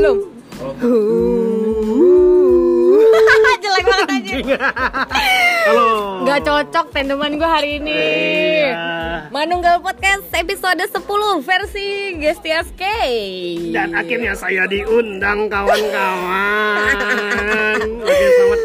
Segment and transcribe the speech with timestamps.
[0.00, 0.16] Belum.
[3.60, 4.56] Jelek banget aja.
[5.68, 6.24] Halo.
[6.24, 7.92] Gak cocok tandeman gue hari ini.
[7.92, 9.28] Iya.
[9.28, 11.04] Manunggal Podcast episode 10
[11.44, 12.84] versi Gestias K.
[13.76, 16.96] Dan akhirnya saya diundang kawan-kawan.
[18.00, 18.60] Oke, selamat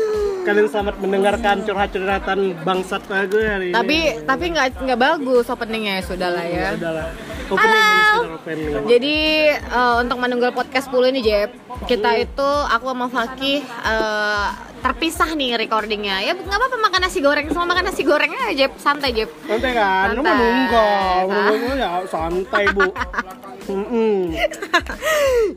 [0.47, 3.75] kalian selamat mendengarkan curhat-curhatan bangsat gue hari ini.
[3.75, 6.79] Tapi tapi nggak nggak bagus openingnya sudah lah ya.
[6.79, 7.11] Udah lah.
[7.11, 8.41] Opening Halo.
[8.89, 9.15] Jadi
[9.53, 11.53] eh, untuk Manunggal Podcast 10 ini Jeb,
[11.85, 14.47] kita itu aku sama Fakih eh,
[14.85, 16.21] terpisah nih recordingnya.
[16.21, 19.33] Ya nggak apa-apa makan nasi goreng sama makan nasi goreng aja santai Jeb.
[19.49, 20.13] Santai kan?
[20.13, 21.25] Lu Santai.
[21.25, 21.49] Hah?
[21.49, 22.85] Menunggal ya santai, Bu.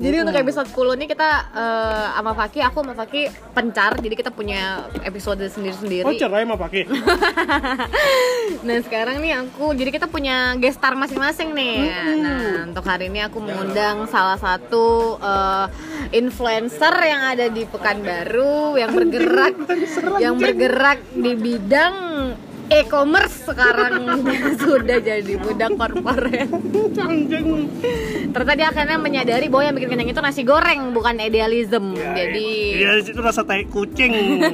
[0.01, 4.01] Jadi untuk episode 10 ini kita eh, sama Fakih, aku sama Fakih pencar.
[4.01, 6.09] Jadi kita punya episode sendiri-sendiri.
[6.09, 6.83] Oh, cerai sama Paki.
[8.59, 11.93] Nah sekarang nih aku, jadi kita punya guest star masing-masing nih.
[12.17, 15.67] Nah untuk hari ini aku mengundang salah satu eh,
[16.17, 19.17] influencer yang ada di Pekanbaru yang bergerak,
[20.19, 21.94] yang bergerak di bidang
[22.69, 24.20] e-commerce sekarang.
[24.61, 26.48] Sudah jadi budak korporat.
[28.28, 31.96] Ternyata dia akhirnya menyadari bahwa yang bikin kenyang itu nasi goreng bukan idealism.
[31.96, 34.44] Jadi Iya, itu rasa tai kucing.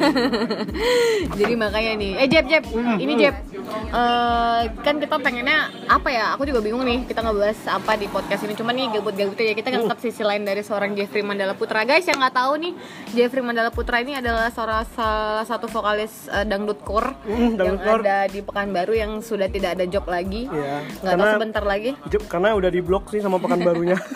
[1.39, 2.65] Jadi makanya nih, eh Jeb Jeb,
[3.03, 3.35] ini Jeb,
[3.67, 6.25] Eh, kan kita pengennya apa ya?
[6.33, 8.53] Aku juga bingung nih, kita ngebahas apa di podcast ini.
[8.53, 11.83] Cuma nih gabut-gabutnya ya kita ngangkat sisi lain dari seorang Jeffrey Mandala Putra.
[11.83, 12.73] Guys yang nggak tahu nih,
[13.11, 18.03] Jeffrey Mandala Putra ini adalah seorang salah satu vokalis eh, dangdut core Mm, yang core.
[18.03, 20.47] ada di Pekanbaru yang sudah tidak ada job lagi.
[20.47, 20.75] Iya.
[20.97, 21.91] Nggak tahu Karena- sebentar lagi.
[22.07, 23.97] Jep, karena udah di blok sih sama pekan barunya.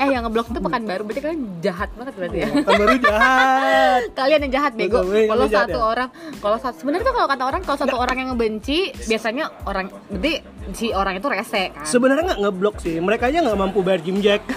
[0.00, 2.48] Eh yang ngeblok itu Pekanbaru, berarti kalian jahat banget berarti ya.
[2.50, 4.02] Pekan baru jahat.
[4.20, 5.84] kalian yang jahat bego kalau satu ya?
[5.84, 6.08] orang
[6.40, 10.32] kalau satu sebenarnya tuh kalau kata orang kalau satu orang yang ngebenci biasanya orang berarti
[10.72, 12.96] si orang itu rese kan Sebenarnya nggak ngeblok sih.
[12.98, 14.42] Mereka aja nggak mampu bayar gym jack.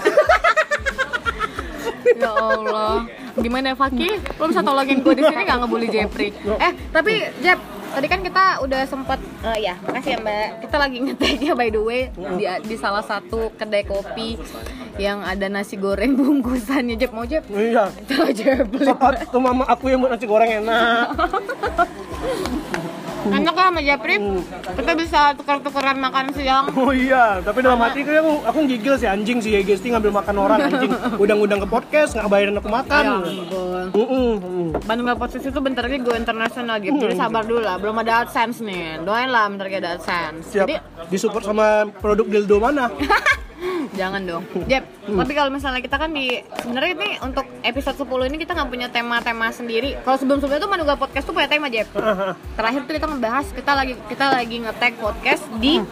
[2.18, 3.06] ya Allah
[3.38, 7.58] gimana Fakih lo bisa tolongin gue di sini nggak ngebully Jeffrey eh tapi Jep
[7.98, 11.66] tadi kan kita udah sempat eh, ya makasih ya mbak kita lagi ngetek ya by
[11.66, 14.38] the way di, di salah satu kedai kopi
[15.02, 17.90] yang ada nasi goreng bungkusannya Jep mau Jep Iya.
[18.06, 18.86] kita aja beli
[19.34, 21.10] tuh mama aku yang buat nasi goreng enak.
[23.32, 24.16] enak lah sama Jeffrey
[24.76, 29.38] kita bisa tukar-tukaran makan siang Oh iya, tapi dalam hati aku aku gigil sih anjing
[29.42, 30.92] sih ya Gesti ngambil makan orang anjing.
[31.22, 33.04] Udang-udang ke podcast nggak bayarin aku makan.
[33.04, 33.86] Ya ampun.
[33.88, 34.68] Mm-mm, mm.
[34.84, 38.60] Bandung Podcast itu bentar lagi go internasional gitu Jadi sabar dulu lah, belum ada AdSense
[38.60, 40.66] nih Doain lah bentar lagi ada AdSense Siap.
[40.68, 40.74] Jadi
[41.08, 42.92] Disupport sama produk dildo mana?
[43.98, 44.44] jangan dong.
[44.70, 48.70] Jep, tapi kalau misalnya kita kan di sebenarnya ini untuk episode 10 ini kita nggak
[48.70, 49.98] punya tema-tema sendiri.
[50.06, 51.90] Kalau sebelum-sebelumnya tuh Manunggal Podcast tuh punya tema Jep.
[52.58, 55.82] Terakhir tuh kita ngebahas, kita lagi kita lagi nge-tag podcast di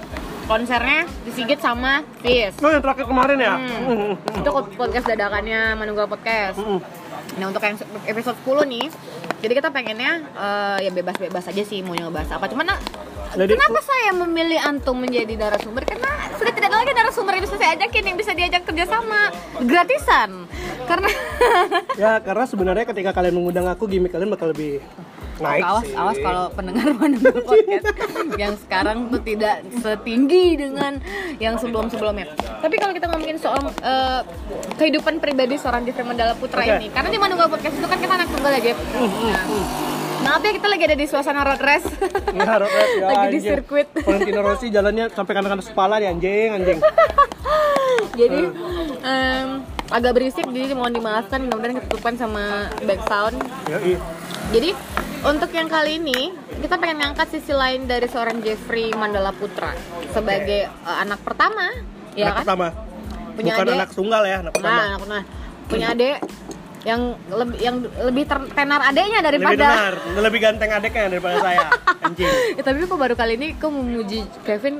[0.47, 3.55] konsernya di Sigit sama Fizz Oh yang terakhir kemarin ya?
[3.59, 4.15] Hmm.
[4.15, 6.63] Itu podcast dadakannya Manunggal Podcast.
[6.63, 6.79] Mm.
[7.37, 8.87] Nah untuk yang episode 10 nih,
[9.43, 12.47] jadi kita pengennya eh, ya bebas-bebas aja sih mau ngebahas apa.
[12.47, 12.79] Cuman nah,
[13.37, 15.85] Jadi- kenapa saya memilih antum menjadi narasumber?
[15.85, 19.21] Karena sudah tidak ada lagi narasumber yang bisa saya ajakin yang bisa diajak kerjasama
[19.61, 20.31] gratisan.
[20.89, 21.09] Karena
[22.03, 24.81] Ya karena sebenarnya ketika kalian mengundang aku gimmick kalian bakal lebih
[25.37, 25.93] naik awas sih.
[25.93, 27.93] awas kalau pendengar Manunggal podcast
[28.41, 30.97] yang sekarang tuh tidak setinggi dengan
[31.37, 32.33] yang sebelum-sebelumnya.
[32.65, 34.21] Tapi kalau kita ngomongin soal eh,
[34.81, 36.73] kehidupan pribadi seorang Jeffrey Mandala Putra Oke.
[36.81, 38.79] ini, karena di Manunggal podcast itu kan kita anak tunggal ya Jeff.
[38.97, 39.45] Nah,
[40.27, 41.87] Maaf ya kita lagi ada di suasana road race.
[42.35, 43.89] Ya, road race, ya, Lagi di sirkuit.
[43.95, 46.79] Valentino Rossi jalannya sampai kanan-kanan kepala nih anjing anjing.
[48.21, 48.43] jadi
[49.07, 49.49] em,
[49.87, 53.39] agak berisik jadi mohon dimaafkan mudah-mudahan ketutupan sama back sound.
[53.71, 53.95] Yoi.
[54.51, 54.71] Jadi
[55.23, 59.79] untuk yang kali ini kita pengen ngangkat sisi lain dari seorang Jeffrey Mandala Putra
[60.11, 61.71] sebagai eh, anak pertama,
[62.19, 62.43] ya anak kan?
[62.43, 62.69] pertama.
[63.37, 63.77] Punya Bukan adik.
[63.79, 64.75] anak tunggal ya, anak pertama.
[64.75, 65.23] Nah, anak nah,
[65.71, 66.17] punya adik
[66.87, 71.67] yang lebih yang lebih ter- tenar adeknya lebih daripada benar, lebih ganteng adeknya daripada saya.
[72.01, 72.31] Anjing.
[72.57, 74.79] Ya, tapi kok baru kali ini kok memuji Kevin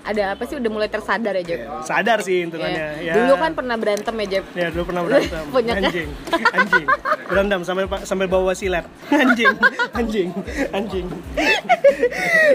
[0.00, 1.60] ada apa sih udah mulai tersadar ya Jeff?
[1.82, 2.44] Sadar sih Ya.
[2.46, 2.68] intinya.
[2.96, 3.12] Ya.
[3.12, 4.44] Dulu kan pernah berantem ya Jeff.
[4.54, 5.42] Ya dulu pernah berantem.
[5.52, 6.08] Punya anjing,
[6.48, 6.86] anjing.
[7.26, 8.86] Berantem sambil sambil bawa silet.
[9.12, 9.52] Anjing,
[9.92, 10.28] anjing,
[10.70, 11.06] anjing.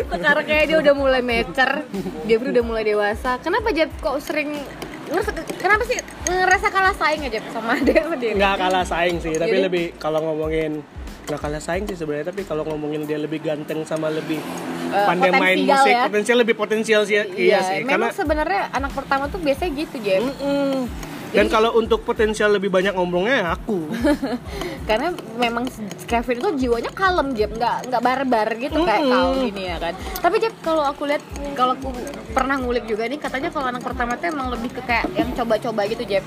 [0.08, 1.84] Sekarang kayak dia udah mulai mecer,
[2.26, 3.38] Jeffrey udah mulai dewasa.
[3.38, 4.56] Kenapa Jeff kok sering
[5.14, 8.34] ngerasa- kenapa sih ngerasa kalah saing Jeff sama adek sendiri?
[8.34, 9.64] Nggak kalah saing sih, tapi Jadi?
[9.64, 10.82] lebih kalau ngomongin
[11.24, 14.42] nggak kalah saing sih sebenarnya, tapi kalau ngomongin dia lebih ganteng sama lebih
[14.90, 16.06] Eh, pandai main musik, ya.
[16.06, 17.18] potensial lebih potensial sih.
[17.18, 20.22] Iya, sih, memang karena sebenarnya anak pertama tuh biasanya gitu Jeff.
[20.22, 20.86] Mm-mm.
[21.34, 23.90] Dan kalau untuk potensial lebih banyak ngomongnya ya aku.
[24.84, 25.64] karena memang
[26.06, 29.16] Kevin itu jiwanya kalem Jeb nggak nggak barbar gitu kayak Mm-mm.
[29.16, 31.24] kau gini ya kan tapi Jeb kalau aku lihat
[31.56, 31.90] kalau aku
[32.36, 35.82] pernah ngulik juga nih katanya kalau anak pertama tuh emang lebih ke kayak yang coba-coba
[35.88, 36.24] gitu Jeb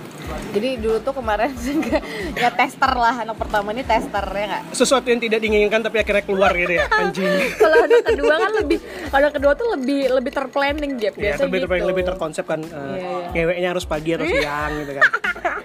[0.56, 1.52] jadi dulu tuh kemarin
[2.40, 6.24] ya tester lah anak pertama ini tester ya nggak Sesuatu yang tidak diinginkan tapi akhirnya
[6.24, 7.28] keluar gitu ya, anjing.
[7.62, 8.78] kalau anak kedua kan lebih
[9.12, 13.28] anak kedua tuh lebih lebih terplanning Jeb Ya, lebih, gitu lebih terkonsep kan Iya, iya.
[13.32, 15.04] ngeweknya harus pagi atau siang gitu kan.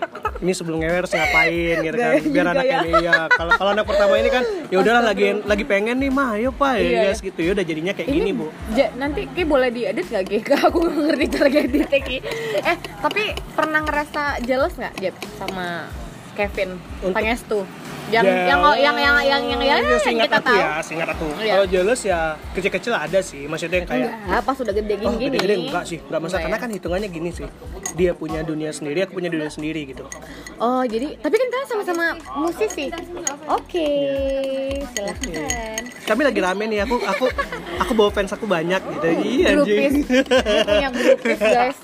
[0.41, 2.01] Ini sebelum ngewe harus ngapain gitu kan.
[2.01, 2.81] Gaya Biar juga anaknya ya.
[2.97, 3.13] iya.
[3.29, 6.73] Kalau kalau anak pertama ini kan ya udahlah lagi lagi pengen nih mah, ayo Pak
[6.73, 7.39] ya Iya, guys gitu.
[7.39, 8.49] Ya udah jadinya kayak gini, Bu.
[8.71, 10.41] Ja- nanti kayak boleh diedit gak Ge?
[10.65, 12.17] Aku ngerti cara editnya Ki.
[12.57, 13.23] Eh, tapi
[13.53, 15.85] pernah ngerasa jealous nggak Jeb sama
[16.33, 17.61] Kevin Untuk- Pangestu?
[18.11, 20.59] Yang, Ya, yang yang yang yang yang yang, yang seingat kita aku tahu.
[20.59, 21.27] ya, seingat aku.
[21.37, 21.53] Iya.
[21.53, 22.19] Kalau jealous ya
[22.51, 25.31] kecil-kecil ada sih, maksudnya yang kayak Enggak, pas udah gede gini Oh, gini.
[25.31, 26.61] gede-gede enggak sih, enggak masalah karena ya?
[26.61, 27.47] kan hitungannya gini sih.
[27.93, 30.03] Dia punya dunia sendiri, aku punya dunia sendiri gitu.
[30.57, 32.05] Oh, jadi tapi kan kita sama-sama
[32.37, 32.85] musisi.
[33.47, 33.87] Oke,
[34.87, 35.81] silahkan.
[36.03, 37.25] Kami lagi rame nih, aku aku
[37.79, 39.07] aku bawa fans aku banyak gitu.
[39.21, 40.03] Iya Grupis, anjing.
[40.03, 41.77] dia punya grupis guys.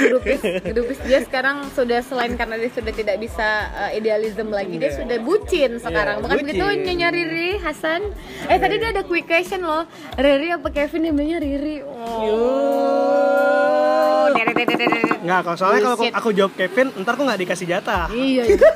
[0.00, 4.88] Grupis, grupis dia sekarang sudah selain karena dia sudah tidak bisa uh, idealism lagi, dia
[4.88, 4.98] Iya.
[4.98, 6.16] sudah bucin sekarang.
[6.16, 6.46] Iya, Bukan bucin.
[6.48, 8.00] begitu Nyonya Riri Hasan?
[8.44, 9.84] Eh tadi dia ada quick question loh.
[10.14, 11.76] Riri apa Kevin bilangnya Riri.
[11.84, 12.80] Oh.
[15.20, 18.06] Enggak, kalau soalnya kalau aku jawab Kevin, ntar kok nggak dikasih jatah.
[18.10, 18.44] Iya.
[18.46, 18.56] iya.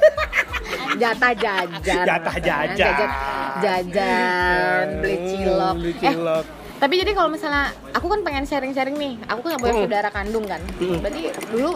[0.95, 2.05] Jatah jajan.
[2.07, 2.77] Jatah jajan.
[2.79, 3.11] Jajan,
[3.59, 5.75] jajan beli cilok.
[5.75, 6.45] Beli Eh, cilok.
[6.75, 9.83] Tapi jadi kalau misalnya aku kan pengen sharing-sharing nih, aku kan punya Mm.
[9.83, 10.61] saudara kandung kan.
[10.77, 10.99] Mm.
[11.01, 11.71] Berarti dulu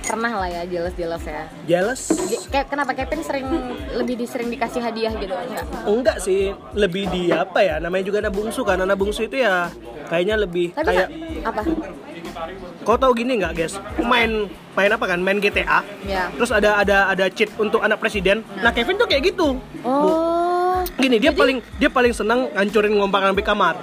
[0.00, 1.42] pernah lah ya jelas-jelas ya.
[1.66, 2.00] Jealous?
[2.24, 3.44] J- kayak kenapa Kevin sering
[3.92, 5.64] lebih disering dikasih hadiah gitu enggak?
[5.84, 6.40] Enggak sih,
[6.72, 7.76] lebih di apa ya?
[7.76, 8.78] Namanya juga anak bungsu kan.
[8.78, 9.68] Anak bungsu itu ya
[10.08, 11.08] kayaknya lebih Tapi kayak
[11.44, 11.60] apa?
[12.80, 13.76] kau tahu gini nggak guys?
[14.00, 15.20] Main main apa kan?
[15.20, 15.84] Main GTA.
[16.06, 16.32] Ya.
[16.32, 18.40] Terus ada ada ada cheat untuk anak presiden.
[18.56, 19.60] Nah, Kevin tuh kayak gitu.
[19.82, 20.80] Oh.
[20.96, 23.76] Gini, dia Jadi- paling dia paling senang ngancurin ngompak ngambil kamar.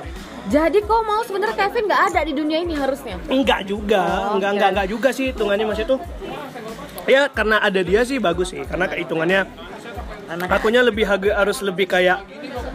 [0.45, 3.17] Jadi kau mau sebenarnya Kevin nggak ada di dunia ini harusnya.
[3.25, 4.55] Enggak juga, Oh, enggak oke.
[4.57, 5.99] enggak enggak juga sih hitungannya masih tuh.
[7.05, 9.45] Ya karena ada dia sih bagus sih, karena kehitungannya
[10.25, 12.21] Anak akunya lebih harus lebih kayak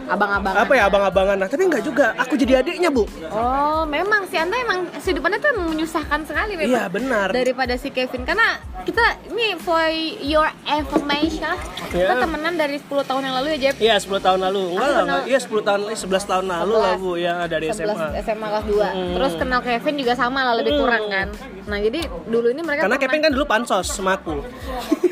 [0.07, 0.53] abang-abang.
[0.53, 1.37] apa ya abang-abangan.
[1.37, 3.03] Nah tapi enggak juga, aku jadi adiknya bu.
[3.27, 6.69] Oh, memang si Anda emang kehidupannya tuh emang menyusahkan sekali memang.
[6.69, 7.27] Iya, benar.
[7.29, 9.79] Daripada si Kevin karena kita ini for
[10.19, 11.53] your information,
[11.87, 12.19] kita Iya.
[12.19, 13.75] temenan dari 10 tahun yang lalu ya, Jeb.
[13.79, 17.11] Iya 10 tahun lalu, enggak lah, kenal- iya 10 tahun, 11 tahun lalu lah bu,
[17.15, 18.07] ya dari 11 SMA.
[18.21, 18.87] SMA kelas 2.
[19.13, 21.27] Terus kenal Kevin juga sama lah lebih kurang kan.
[21.61, 24.39] Nah, jadi dulu ini mereka Karena pernah- Kevin kan dulu pansos sama aku.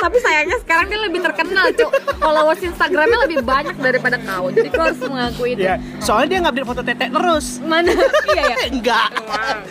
[0.00, 1.90] tapi sayangnya sekarang dia lebih terkenal, Cuk.
[2.16, 4.48] Followers Instagramnya lebih banyak daripada kau.
[4.48, 5.62] Jadi kau harus mengakui itu.
[5.62, 7.46] Iya, soalnya dia nggak update foto tetek terus.
[7.60, 7.92] Mana?
[8.26, 8.56] iya ya.
[8.66, 9.08] Enggak.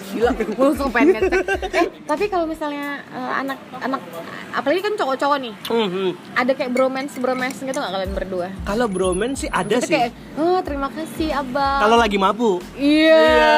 [0.10, 1.42] Gila, gue langsung pengen ngecek.
[1.72, 4.02] Eh, tapi kalau misalnya eh, anak-anak
[4.52, 6.10] apalagi kan cowok-cowok nih, Mhm.
[6.36, 8.48] ada kayak bromance bromance gitu nggak kalian berdua?
[8.64, 9.94] Kalau bromen sih ada Itu sih.
[9.96, 11.80] kayak, oh terima kasih abang.
[11.80, 12.60] Kalau lagi mabuk.
[12.76, 13.18] iya.
[13.20, 13.58] Iya.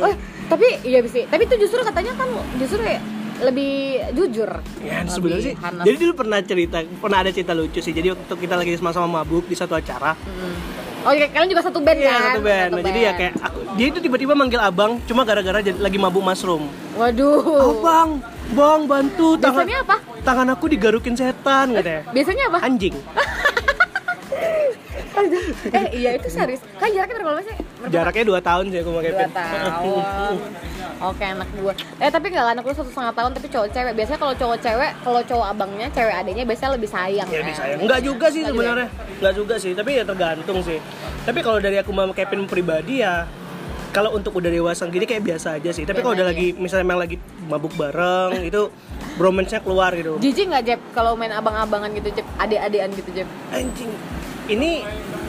[0.00, 0.14] Oh,
[0.48, 1.24] tapi iya sih.
[1.24, 2.98] Tapi itu justru katanya kan justru ya
[3.42, 3.72] lebih
[4.14, 4.50] jujur.
[4.80, 5.54] Ya Lebih sebenarnya sih.
[5.58, 5.84] hangat.
[5.84, 7.90] Jadi dulu pernah cerita, pernah ada cerita lucu sih.
[7.90, 10.14] Jadi waktu kita lagi sama-sama mabuk di satu acara.
[10.14, 10.80] Hmm.
[11.02, 12.22] Oh, iya, kalian juga satu band Iya kan?
[12.30, 12.70] satu band.
[12.72, 16.70] Nah, jadi ya kayak aku, dia itu tiba-tiba manggil abang, cuma gara-gara lagi mabuk mushroom.
[16.94, 17.42] Waduh.
[17.74, 18.22] Abang,
[18.54, 19.66] bang bantu tangan.
[19.66, 19.96] Biasanya apa?
[20.22, 22.06] Tangan aku digarukin setan katanya.
[22.14, 22.58] Biasanya apa?
[22.62, 22.94] Anjing.
[25.72, 26.62] eh iya itu serius.
[26.78, 27.56] Kan jaraknya berapa sih?
[27.88, 29.30] Jaraknya 2 tahun sih aku sama dua Kevin.
[29.32, 30.36] tahun
[31.02, 34.20] oke anak gua eh tapi nggak anak gua satu setengah tahun tapi cowok cewek biasanya
[34.20, 37.48] kalau cowok cewek kalau cowok abangnya cewek adiknya biasanya lebih sayang Ya kan?
[37.48, 37.76] bisa ya.
[37.76, 38.88] Enggak juga sih sebenarnya.
[39.18, 40.78] Enggak juga sih, tapi ya tergantung sih.
[41.22, 43.26] Tapi kalau dari aku sama Kevin pribadi ya
[43.90, 45.82] kalau untuk udah dewasa gini kayak biasa aja sih.
[45.82, 48.70] Tapi kalau udah lagi misalnya emang lagi mabuk bareng itu
[49.12, 50.16] bromance-nya keluar gitu.
[50.16, 53.90] jijik nggak Jeb kalau main abang-abangan gitu Jeb adik-adikan gitu Jeb Anjing.
[54.48, 54.70] Ini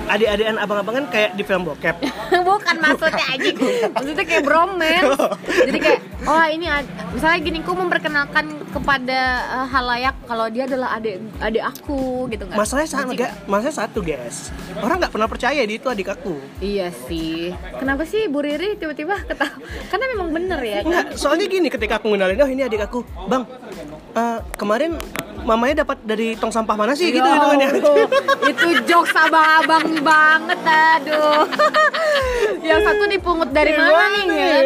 [0.08, 1.96] adik-adikan abang-abangan kayak di film bokep.
[2.50, 3.56] bukan maksudnya anjing
[3.94, 5.16] maksudnya kayak bromance
[5.48, 6.66] jadi kayak oh ini
[7.14, 12.58] misalnya gini aku memperkenalkan kepada eh, halayak kalau dia adalah adik adik aku gitu nggak
[12.58, 13.32] Masalahnya sama Jijik gak?
[13.46, 14.38] Masalahnya satu, guys.
[14.80, 16.34] Orang nggak pernah percaya dia itu adik aku.
[16.58, 17.52] Iya sih.
[17.78, 19.52] Kenapa sih Bu Riri tiba-tiba ketawa?
[19.92, 20.80] Karena memang bener ya.
[20.82, 23.44] Enggak, soalnya gini ketika aku ngenalin, oh ini adik aku, bang.
[24.14, 24.96] eh, kemarin
[25.44, 28.08] mamanya dapat dari tong sampah mana sih gitu Ya hitungannya Allah,
[28.54, 31.46] itu jokes abang-abang banget aduh.
[32.68, 34.58] Yang satu dipungut dari mana nih ya?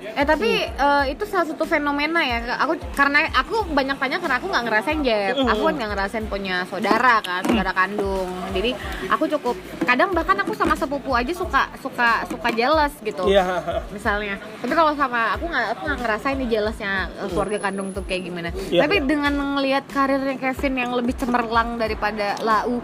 [0.00, 2.56] eh tapi eh, itu salah satu fenomena ya.
[2.62, 6.62] Aku karena aku banyak tanya karena aku nggak ngerasain Jeb aku kan nggak ngerasain punya
[6.70, 8.30] saudara kan saudara kandung.
[8.54, 8.70] Jadi
[9.10, 13.26] aku cukup kadang bahkan aku sama sepupu aja suka suka suka jealous gitu.
[13.26, 13.82] Iya.
[13.90, 14.38] misalnya.
[14.62, 18.30] Tapi kalau sama aku nggak aku nggak ngerasain nih jealousnya uh, keluarga kandung tuh kayak
[18.30, 18.48] gimana.
[18.70, 19.06] Iya, tapi iya.
[19.06, 22.78] dengan ngelihat karirnya Kevin yang lebih cemerlang daripada Lau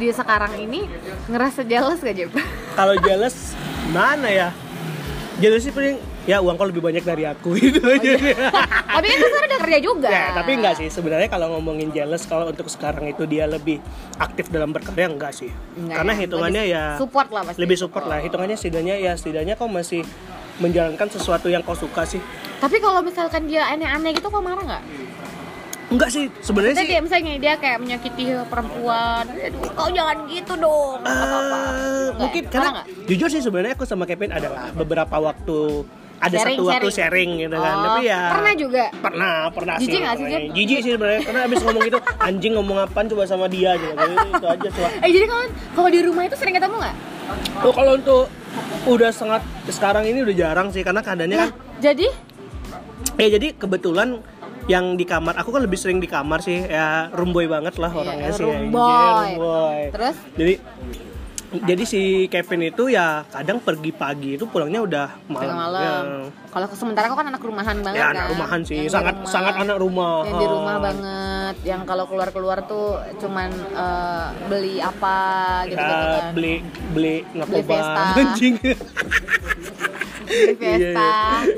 [0.00, 0.88] di sekarang ini
[1.36, 2.32] ngerasa jealous gak Jeb?
[2.72, 3.52] Kalau jealous
[3.88, 4.48] mana ya?
[5.36, 8.12] Jealous sih paling ya uang kau lebih banyak dari aku itu aja.
[8.88, 10.88] tapi kan sekarang udah kerja juga Ya, tapi enggak sih.
[10.88, 13.78] Sebenarnya kalau ngomongin jealous kalau untuk sekarang itu dia lebih
[14.16, 15.52] aktif dalam berkarya enggak sih.
[15.76, 16.18] Enggak Karena ya?
[16.18, 18.18] hitungannya Lebih ya support lah pasti lebih support lah.
[18.18, 20.02] Hitungannya setidaknya ya setidaknya kau masih
[20.56, 22.18] menjalankan sesuatu yang kau suka sih.
[22.56, 24.82] tapi kalau misalkan dia aneh-aneh gitu kok marah nggak?
[25.86, 30.98] Enggak sih, sebenarnya sih dia misalnya dia kayak menyakiti perempuan, aduh kau jangan gitu dong,
[30.98, 31.58] eh, atau apa?
[32.18, 32.62] mungkin Nggak ya?
[32.66, 37.30] karena jujur sih sebenarnya aku sama Kevin adalah beberapa waktu ada Sharing, satu waktu sharing.
[37.30, 37.74] sharing gitu kan.
[37.76, 38.84] Oh, Tapi ya pernah juga?
[38.90, 40.00] Pernah, pernah Jijik sih.
[40.00, 40.26] nggak sih?
[40.48, 41.20] Jijik sih sebenarnya.
[41.22, 43.92] Karena abis ngomong gitu, anjing ngomong apaan coba sama dia gitu.
[44.32, 44.88] Itu aja coba.
[44.96, 46.96] Eh jadi kalian kalau di rumah itu sering ketemu nggak?
[47.60, 48.22] Oh, kalau untuk
[48.88, 52.06] udah sangat sekarang ini udah jarang sih karena keadaannya kan Nah, jadi
[53.16, 54.08] ya jadi kebetulan
[54.66, 58.30] yang di kamar aku kan lebih sering di kamar sih ya rumboy banget lah orangnya
[58.30, 59.30] sih anjir, boy.
[59.32, 59.80] rumboy.
[59.90, 60.16] Terus?
[60.34, 60.54] jadi
[61.56, 66.04] jadi si Kevin itu ya kadang pergi pagi itu pulangnya udah malam, malam.
[66.50, 68.16] Kalau sementara kok kan anak rumahan banget ya, ya kan.
[68.18, 69.30] anak rumahan sih Yang sangat rumah.
[69.30, 71.54] sangat anak rumah Yang di rumah banget.
[71.62, 75.18] Yang kalau keluar-keluar tuh cuman eh, beli apa
[75.64, 76.32] gitu gitu Ya, kan.
[76.34, 76.54] beli
[76.90, 78.02] beli narkoba Vesta.
[78.20, 78.54] anjing
[80.26, 81.12] Beli Vesta.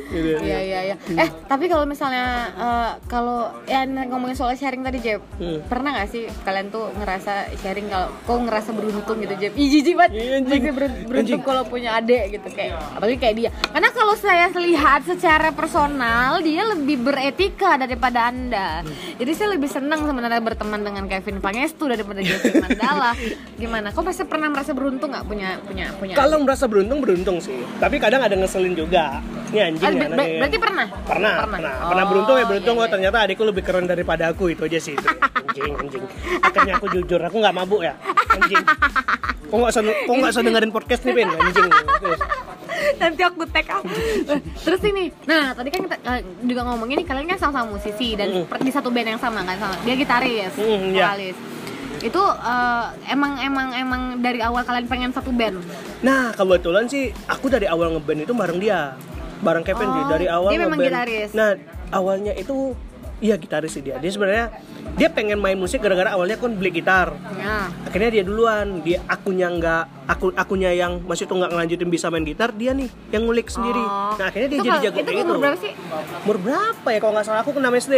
[0.08, 0.36] Iya, iya.
[0.38, 0.96] Iya iya iya.
[1.16, 5.62] Eh, tapi kalau misalnya eh, kalau ya ngomongin soal sharing tadi Jeb, Hmm.
[5.64, 9.52] pernah gak sih kalian tuh ngerasa sharing kalau kok ngerasa beruntung gitu Jeb?
[9.54, 10.12] Jijik banget.
[10.14, 10.36] Iya.
[10.42, 13.50] Masih ber- beruntung kalau punya adik gitu kayak apalagi kayak dia.
[13.68, 18.82] Karena kalau saya lihat secara personal dia lebih beretika daripada Anda.
[18.82, 18.92] Hmm.
[19.16, 23.12] Jadi saya lebih senang sebenarnya berteman dengan Kevin Pangestu daripada Jeffrey Mandala.
[23.56, 23.90] Gimana?
[23.90, 27.96] Kok pasti pernah merasa beruntung nggak punya punya punya kalau merasa beruntung beruntung sih tapi
[27.96, 29.22] kadang ada ngeselin juga.
[29.48, 30.86] Ini anjing ya ber- berarti pernah?
[31.06, 31.46] pernah Pernah.
[31.48, 31.72] pernah.
[31.72, 34.78] Oh, pernah beruntung ya beruntung iya, oh ternyata adikku lebih keren daripada aku itu aja
[34.78, 35.06] sih itu.
[35.48, 36.04] Anjing anjing.
[36.44, 37.94] Akhirnya aku jujur aku nggak mabuk ya.
[38.28, 38.60] Anjing.
[39.48, 41.28] Kok nggak usah kok nggak dengerin podcast nih pin?
[41.30, 41.70] Anjing.
[41.72, 42.20] Terus,
[43.00, 43.88] nanti aku tag aku.
[44.60, 48.44] Terus ini, nah tadi kan kita eh, juga ngomongin nih kalian kan sama-sama musisi dan
[48.44, 51.06] per- di satu band yang sama kan sama dia gitaris, Mm, iya.
[52.00, 55.58] Itu eh, emang emang emang dari awal kalian pengen satu band.
[55.98, 58.94] nah kebetulan sih aku dari awal ngeband itu bareng dia
[59.38, 61.30] bareng Kevin Oh, dari awal dia memang gitaris.
[61.32, 61.58] nah
[61.90, 62.74] awalnya itu
[63.18, 64.46] iya gitaris sih dia dia sebenarnya
[64.94, 67.66] dia pengen main musik gara-gara awalnya kan beli gitar Ya.
[67.82, 72.22] akhirnya dia duluan dia akunya nggak aku akunya yang masih tuh nggak ngelanjutin bisa main
[72.22, 74.14] gitar dia nih yang ngulik sendiri Oh.
[74.14, 75.72] nah akhirnya dia Itu jadi jago itu umur gitu berapa sih?
[76.22, 77.94] umur berapa ya kalau nggak salah aku kena SD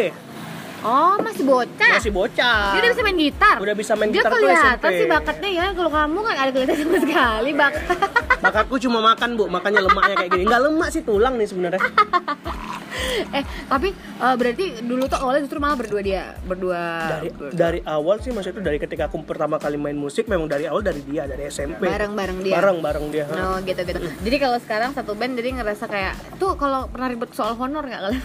[0.81, 1.91] Oh, masih bocah.
[1.97, 3.57] masih bocah Dia udah bisa main gitar.
[3.61, 5.65] Udah bisa main dia gitar tuh kelihatan sih bakatnya ya.
[5.77, 7.85] Kalau kamu kan ada kelihatan sama sekali bakat.
[8.41, 11.81] bakatku cuma makan bu makanya lemaknya kayak gini nggak lemak sih tulang nih sebenarnya
[13.37, 16.83] eh, tapi eh, berarti dulu tuh awalnya justru malah berdua dia, berdua.
[17.17, 17.57] dari berdua.
[17.57, 20.81] dari awal sih maksudnya itu dari ketika aku pertama kali main musik memang dari awal
[20.81, 22.55] dari dia dari SMP Bareng-bareng dia.
[22.57, 24.01] bareng bareng dia Oh gitu gitu.
[24.01, 28.01] Jadi kalau sekarang satu band jadi ngerasa kayak tuh kalau pernah ribet soal honor nggak
[28.01, 28.25] kalian?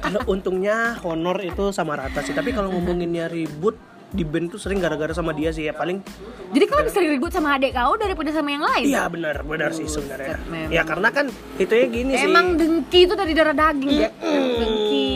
[0.00, 3.74] kalau untungnya honor itu sama rata sih tapi kalau ngomonginnya ribut
[4.10, 6.02] di band tuh sering gara-gara sama dia sih ya paling
[6.50, 8.90] jadi kau lebih sering ribut sama adik kau daripada sama yang lain?
[8.90, 10.34] Iya benar benar sih sebenarnya.
[10.66, 11.30] Ya karena kan
[11.62, 12.26] itu ya gini sih.
[12.26, 14.10] Emang dengki itu dari darah daging ya.
[14.58, 15.06] Dengki,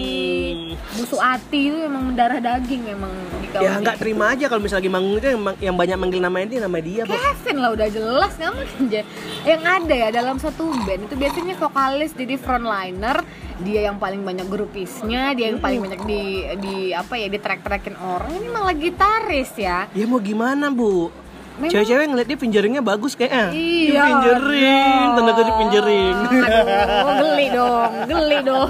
[0.94, 3.10] busuk hati itu emang mendarah daging emang
[3.54, 3.62] kau.
[3.62, 6.60] ya nggak terima aja kalau misalnya lagi manggung itu yang, yang banyak manggil namanya dia
[6.66, 7.02] nama dia.
[7.06, 9.00] Kevin lah udah jelas nggak mungkin aja.
[9.46, 13.18] Yang ada ya dalam satu band itu biasanya vokalis jadi frontliner,
[13.62, 16.22] dia yang paling banyak grupisnya, dia yang paling banyak di
[16.58, 18.30] di apa ya di track-trackin orang.
[18.34, 19.86] Ini malah gitaris ya.
[19.94, 21.23] Ya mau gimana bu?
[21.54, 23.54] Cewek-cewek ngeliat dia pinjeringnya bagus kayaknya.
[23.54, 24.02] Iya.
[24.10, 26.16] Pinjering, tanda kutip pinjering.
[26.18, 28.68] Aduh, geli dong, geli dong.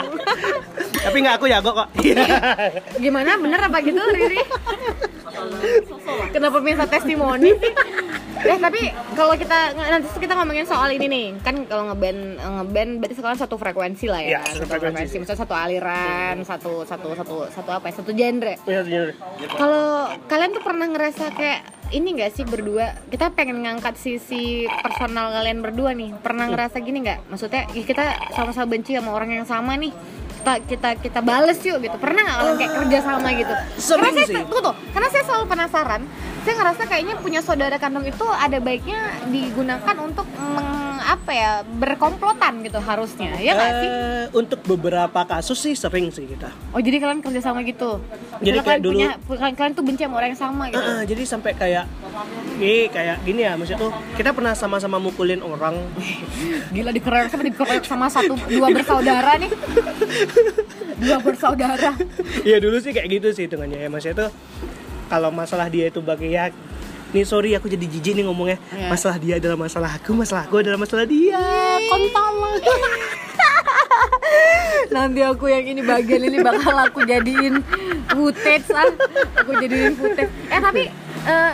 [1.04, 1.88] Tapi nggak aku jago kok.
[3.00, 4.40] Gimana bener apa gitu Riri?
[6.30, 7.52] Kenapa minta testimoni?
[8.40, 13.14] Eh tapi kalau kita nanti kita ngomongin soal ini nih, kan kalau ngeband ngeband berarti
[13.20, 15.20] sekarang satu frekuensi lah ya, Iya, satu frekuensi.
[15.20, 18.54] misalnya satu aliran, satu satu satu satu apa ya, satu genre.
[18.64, 19.02] Iya, iya.
[19.44, 21.60] Kalau kalian tuh pernah ngerasa kayak
[21.92, 22.96] ini nggak sih berdua?
[23.12, 26.16] Kita pengen ngangkat sisi personal kalian berdua nih.
[26.24, 27.28] Pernah ngerasa gini nggih?
[27.28, 29.92] Maksudnya kita sama-sama benci sama orang yang sama nih.
[30.40, 31.96] Kita kita kita bales yuk gitu.
[32.00, 33.54] Pernah nggak orang kayak kerja sama gitu?
[33.76, 34.36] Sering karena saya sih.
[34.48, 36.02] tuh, tuh karena saya selalu penasaran.
[36.40, 42.62] Saya ngerasa kayaknya punya saudara kandung itu ada baiknya digunakan untuk meng, apa ya berkomplotan
[42.62, 43.88] gitu harusnya ya nggak sih?
[43.88, 46.46] Eh, untuk beberapa kasus sih sering sih kita.
[46.70, 47.98] oh jadi kalian kerja sama gitu
[48.38, 50.78] Jadi Misalnya kayak kalian dulu- punya kalian, kalian tuh benci sama orang yang sama gitu?
[50.78, 51.84] Ah, ah, jadi sampai kayak
[52.56, 55.74] nih kayak gini ya maksudnya tuh kita pernah sama-sama mukulin orang.
[56.74, 59.50] Gila dikeroyok sama dikeroyok sama satu dua bersaudara nih?
[60.96, 61.90] Dua bersaudara.
[62.46, 64.30] Iya dulu sih kayak gitu sih hitungannya ya maksudnya tuh
[65.06, 66.48] kalau masalah dia itu bagi ya
[67.10, 68.58] nih sorry aku jadi jijik nih ngomongnya.
[68.72, 68.88] Iya.
[68.90, 71.42] masalah dia adalah masalah aku masalah aku adalah masalah dia.
[71.90, 72.34] Kontol
[74.94, 77.62] nanti aku yang ini bagian ini bakal aku jadiin
[78.10, 78.90] footage ah.
[79.42, 80.30] Aku jadiin footage.
[80.50, 80.82] Eh tapi
[81.26, 81.52] eh,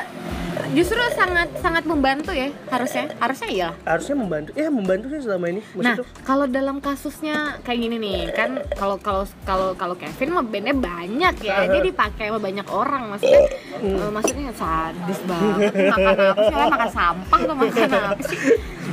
[0.72, 3.12] justru sangat sangat membantu ya harusnya.
[3.20, 4.50] Harusnya iya harusnya membantu.
[4.56, 5.60] Ya membantu sih selama ini.
[5.60, 10.34] Nah, maksudnya tuh kalau dalam kasusnya kayak gini nih, kan kalau kalau kalau kalau Kevin
[10.34, 13.42] mah bandnya banyak ya, dia dipakai sama banyak orang, maksudnya
[13.82, 16.54] eh, maksudnya sadis banget, makan apa sih?
[16.54, 18.38] Orang makan sampah atau makan apa sih?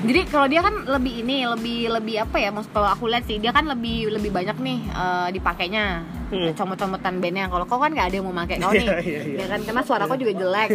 [0.03, 2.50] Jadi kalau dia kan lebih ini, lebih lebih apa ya?
[2.51, 6.03] Maksud kalau aku lihat sih dia kan lebih lebih banyak nih eh, dipakainya
[6.34, 6.52] Hmm.
[6.58, 7.46] comot-comotan bandnya.
[7.46, 9.38] Kalau kau kan nggak ada yang mau pakai kau nih, Iya, iya, iya.
[9.38, 9.60] ya kan?
[9.62, 10.70] Karena suara kau juga jelek.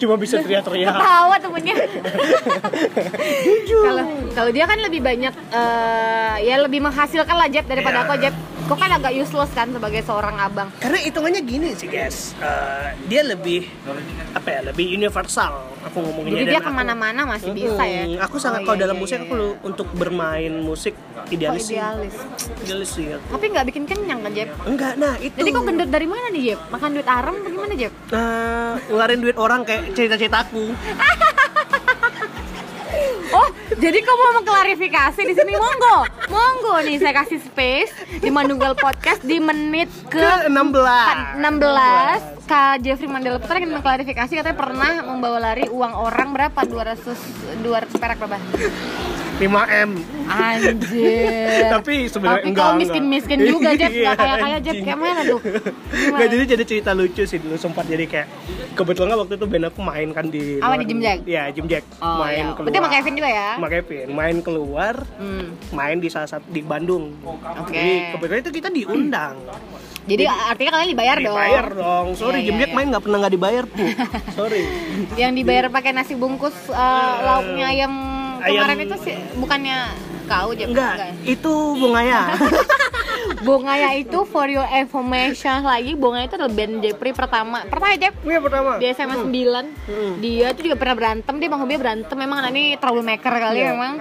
[0.00, 1.74] cuma bisa teriak-teriak ketawa temennya
[3.68, 8.04] kalau kalau dia kan lebih banyak eh, ya lebih menghasilkan lah Jeb daripada Iya.
[8.04, 10.68] aku Jeb kok kan agak useless kan sebagai seorang abang.
[10.76, 12.32] Karena hitungannya gini sih guys.
[12.38, 13.66] Eh, dia lebih
[14.32, 15.52] apa ya lebih universal
[15.82, 18.06] aku ngomonginnya jadi dia aku- ke mana-mana masih bisa ya?
[18.22, 21.62] Aku sangat Oh, kalau iya, dalam iya, musik iya, aku untuk bermain musik Kok idealis
[21.64, 21.74] sih.
[21.74, 22.14] idealis.
[22.62, 23.16] Idealis sih ya.
[23.24, 25.34] tapi nggak bikin kenyang kan Jeb enggak nah itu.
[25.34, 29.20] Jadi kok gendut dari mana nih Jeb makan duit haram atau gimana Jeb Eh, ngeluarin
[29.20, 31.14] duit orang kayak cerita-ceritaku Oh,
[33.82, 35.58] jadi kau mau mengklarifikasi di sini?
[35.58, 37.90] Monggo, monggo nih saya kasih space
[38.22, 44.38] di Manunggal Podcast di menit ke ke 16 16 Kak Jeffrey Mandela Putra ingin mengklarifikasi
[44.38, 46.62] katanya pernah membawa lari uang orang berapa?
[46.62, 48.38] 200 200 perak berapa
[49.40, 49.90] 5M
[50.28, 51.64] anjir.
[51.74, 54.74] Tapi sebenarnya Tapi enggak, kau miskin-miskin juga Jeff Iya, Gak kaya-kaya Jeff.
[54.82, 55.40] Kayak mana tuh?
[56.12, 58.28] Nggak, jadi jadi cerita lucu sih dulu sempat jadi kayak
[58.72, 61.18] kebetulan waktu itu band aku main kan di Apa, luar- di Jim Jack?
[61.24, 61.84] Iya Jim Jack.
[61.98, 62.66] Oh main ya keluar.
[62.68, 63.48] Berarti sama Kevin juga ya?
[63.56, 64.06] Sama Kevin.
[64.12, 65.46] Main keluar hmm.
[65.72, 67.04] main di salah satu di Bandung.
[67.24, 67.72] Oke.
[67.72, 69.34] jadi kebetulan itu kita diundang.
[70.02, 71.36] Jadi artinya kalian dibayar dong?
[71.38, 72.06] dibayar dong.
[72.18, 72.76] Sorry Iya, Jim iya, Jack iya.
[72.76, 73.84] main nggak pernah nggak dibayar bu.
[74.38, 74.62] Sorry.
[75.14, 77.92] Yang dibayar pakai nasi bungkus eh, lauknya ayam
[78.42, 79.78] Ayam- kemarin itu sih bukannya
[80.24, 81.10] kau Jeff enggak ya?
[81.24, 82.20] itu bunganya
[83.42, 87.62] Bungaya itu for your information lagi Bungaya itu adalah band Jeffrey pertama.
[87.64, 88.70] Pertama Jeff Iya pertama.
[88.78, 89.26] Di SMA 9
[89.82, 90.12] Hmm.
[90.18, 92.14] dia tuh juga pernah berantem dia bang hobi berantem.
[92.14, 93.68] Memang anak ini troublemaker kali Iya.
[93.72, 93.92] memang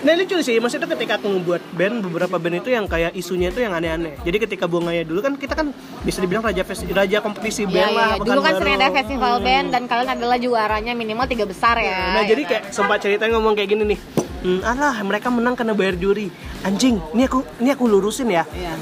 [0.00, 3.60] Nah lucu sih, maksudnya ketika aku ngebuat band, beberapa band itu yang kayak isunya itu
[3.60, 7.62] yang aneh-aneh Jadi ketika Bunganya dulu kan kita kan bisa dibilang raja festi- raja kompetisi
[7.62, 8.24] Iya, band iya, lah iya.
[8.24, 9.44] dulu kan sering ada festival Hmm.
[9.44, 12.48] band dan kalian adalah juaranya minimal tiga besar ya Nah ya jadi kan?
[12.50, 13.98] kayak sempat ceritanya ngomong kayak gini nih
[14.40, 18.72] hmm, Alah mereka menang karena bayar juri Anjing, ini aku ini aku lurusin ya Iya.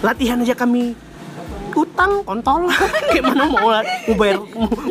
[0.00, 0.98] Latihan aja kami
[1.74, 2.70] utang kontol
[3.10, 4.38] kayak mana mau mau bayar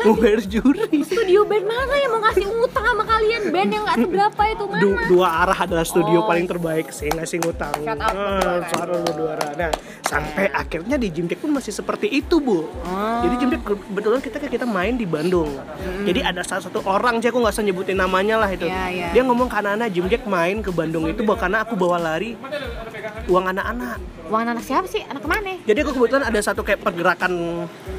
[0.03, 3.99] mau, bayar juri studio band mana yang mau ngasih utang sama kalian band yang nggak
[3.99, 6.25] seberapa itu mana Du- dua arah adalah studio Oh.
[6.25, 7.73] paling terbaik sih ngasih ngutang.
[7.73, 8.61] Shut up, Ah,
[9.11, 9.51] dua arah.
[9.55, 9.71] Nah,
[10.03, 12.63] sampai akhirnya di Jim Jack pun masih seperti itu, Bu.
[12.63, 13.21] Oh.
[13.21, 15.57] Jadi Jim Jack kebetulan kita kita main di Bandung.
[16.03, 18.65] Jadi ada salah satu orang, sih aku nggak usah nyebutin namanya lah itu.
[18.65, 19.07] Iya, iya.
[19.11, 22.37] Dia ngomong ke anak-anak Jim Jack main ke Bandung itu bahwa karena aku bawa lari
[23.25, 23.97] uang anak-anak.
[24.23, 27.31] uang anak siapa sih anak ke mana Jadi aku kebetulan ada satu kayak pergerakan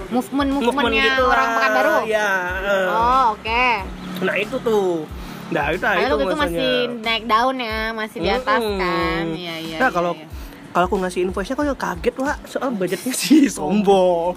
[0.09, 1.49] movement movement movementnya gitu orang.
[1.55, 2.29] Pekanbaru Ya.
[2.61, 2.87] eh.
[2.89, 3.67] oh oke
[4.15, 5.05] Nah, itu tuh.
[5.53, 6.71] Nah, itu, Kalian itu itu masih
[7.05, 8.81] naik daun ya masih di atas Mm-mm.
[8.81, 10.27] kan iya iya Nah iya, kalau iya.
[10.75, 14.35] Kalau aku ngasih invoice-nya kok kaget lah soal budgetnya sih sombong.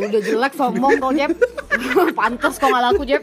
[0.00, 1.36] udah jelek sombong kau Jeb
[2.18, 3.20] pantas kau nggak laku Jeb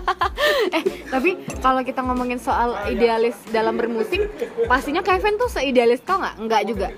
[0.76, 4.32] eh tapi kalau kita ngomongin soal idealis dalam bermusik
[4.64, 6.34] pastinya Kevin tuh seidealis kau nggak?
[6.40, 6.88] Nggak juga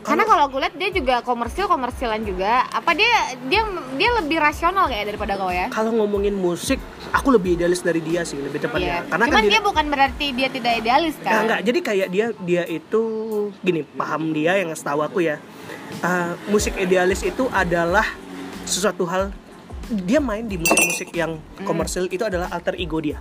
[0.00, 3.12] karena kalau aku lihat dia juga komersil komersilan juga apa dia
[3.46, 3.62] dia
[3.94, 8.24] dia lebih rasional kayak daripada kau ya Kalau ngomongin musik, aku lebih idealis dari dia
[8.24, 9.04] sih lebih tepatnya.
[9.04, 9.08] Iya.
[9.08, 12.26] Karena Cuman kan dia bukan berarti dia tidak idealis Nah, kan enggak, jadi kayak dia
[12.40, 13.02] dia itu
[13.60, 15.36] gini, paham dia yang setahu aku ya.
[16.00, 18.06] uh, musik idealis itu adalah
[18.62, 19.34] sesuatu hal
[19.90, 21.66] dia main di musik-musik yang Hmm.
[21.66, 23.20] komersil itu adalah alter ego dia.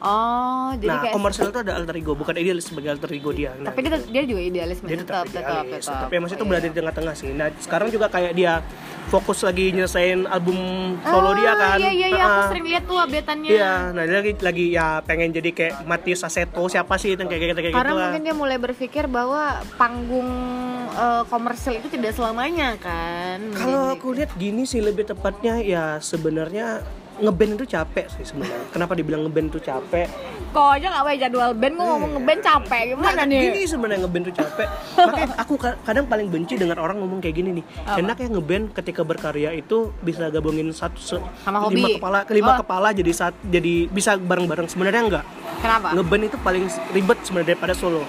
[0.00, 3.52] Oh jadi nah, kayak komersil itu ada alter ego, bukan idealis sebagai alter ego dia.
[3.52, 6.36] Nah, tapi dia dia juga idealis dia tetap tetap tetap idealis, tetap tapi emang itu
[6.36, 6.68] Oh, berada iya.
[6.68, 7.30] di tengah-tengah sih.
[7.30, 8.52] Nah, sekarang juga kayak dia
[9.06, 10.56] fokus lagi nyelesain album
[11.00, 11.76] solo dia kan.
[11.76, 13.50] Iya iya iya, aku Ah, sering lihat tuh updateannya.
[13.50, 17.40] Iya, nah dia lagi lagi ya pengen jadi kayak Matius Saseto siapa sih itu kayak
[17.44, 18.04] gitu kayak Karena gitu lah.
[18.06, 19.42] mungkin dia mulai berpikir bahwa
[19.74, 20.30] panggung
[20.90, 23.38] eh, komersil itu tidak selamanya kan.
[23.52, 26.82] Kalau Jadi- aku lihat gini sih lebih tepatnya ya sebenarnya
[27.20, 28.60] ngeband itu capek sih sebenarnya.
[28.68, 30.08] Kenapa dibilang ngeband itu capek?
[30.50, 33.40] kok aja nggak punya jadwal band, gue ngomong ngeband capek gimana nih?
[33.46, 34.66] Gini sebenarnya ngeband itu capek.
[34.96, 37.64] Makanya aku ka- kadang paling benci dengar orang ngomong kayak gini nih.
[37.94, 41.94] Enaknya ngeband ketika berkarya itu bisa gabungin satu se- Sama lima hobi.
[41.96, 42.58] kepala kelima Oh.
[42.58, 44.66] kepala jadi saat jadi bisa bareng-bareng.
[44.66, 45.24] Sebenarnya enggak.
[45.60, 45.94] Kenapa?
[45.94, 48.02] Ngeband itu paling ribet sebenarnya daripada solo.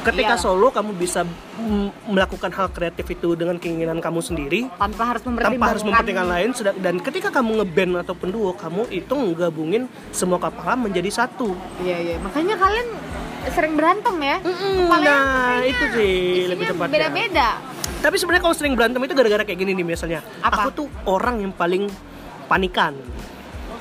[0.00, 0.40] Ketika Iya.
[0.40, 5.36] solo kamu bisa mm, melakukan hal kreatif itu dengan keinginan kamu sendiri Tanpa harus tanpa
[5.68, 10.38] harus mempertimbangkan mempertimbangkan lain sedang- dan ketika kamu ngeband ataupun duo kamu itu menggabungin semua
[10.38, 12.88] kepala menjadi satu Iya iya, makanya kalian
[13.46, 14.36] sering berantem ya.
[14.40, 17.48] Kepalanya nah kayaknya itu sih lebih tepatnya Beda-beda.
[18.00, 20.64] tapi sebenarnya kalau sering berantem itu gara-gara kayak gini nih misalnya Apa?
[20.64, 21.92] aku tuh orang yang paling
[22.46, 22.96] panikan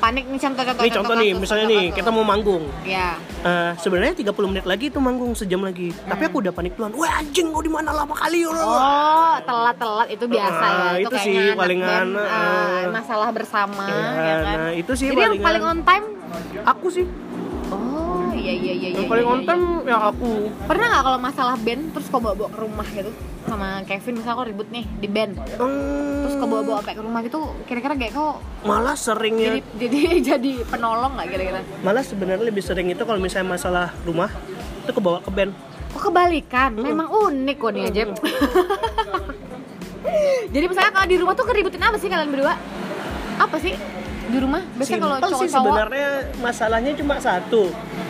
[0.09, 0.81] Panik nih contoh-contoh.
[0.81, 2.65] nih contoh nih misalnya nih kita mau manggung.
[2.81, 3.13] Ya.
[3.45, 5.93] Eh, sebenarnya 30 menit lagi itu manggung sejam lagi.
[5.93, 6.97] Tapi aku udah panik duluan.
[6.97, 7.93] Wah anjing kau di mana?
[7.93, 10.09] Lama kali Oh, telat-telat.
[10.09, 10.81] Itu biasa ya.
[10.81, 14.57] Ah, Itu, itu sih palingan, eh, ah, masalah bersama Iya, ya kan.
[14.57, 16.05] nah, itu sih Jadi yang paling on time?
[16.65, 17.05] Aku sih
[18.39, 19.47] iya iya iya yang iya, paling iya, on iya.
[19.47, 20.31] time ya aku
[20.65, 23.11] Pernah nggak kalau masalah band terus kau bawa-bawa ke rumah gitu
[23.49, 27.19] sama Kevin misalnya kau ribut nih di band Hmm, terus kau bawa-bawa sampai ke rumah
[27.25, 29.99] gitu kira-kira kayak kau malah seringnya jadi jadi
[30.35, 31.59] jadi penolong nggak kira-kira?
[31.83, 34.31] malah sebenarnya lebih sering itu kalau misalnya masalah rumah
[34.87, 35.53] itu kebawa ke band
[35.89, 36.77] Kok kebalikan?
[36.77, 36.85] Hmm.
[36.85, 38.09] Memang unik kok nih Jeb.
[40.53, 42.53] Jadi misalnya kalau di rumah tuh keributin apa sih kalian berdua?
[43.41, 43.73] Apa sih
[44.29, 44.61] di rumah?
[44.77, 46.07] Biasanya kalau Simpel sih sebenarnya
[46.39, 47.63] masalahnya cuma satu